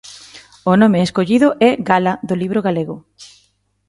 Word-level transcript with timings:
O 0.71 0.73
nome 0.81 0.97
escollido 1.07 1.47
é 1.69 1.69
Gala 1.89 2.13
do 2.27 2.35
Libro 2.41 2.59
Galego. 2.67 2.95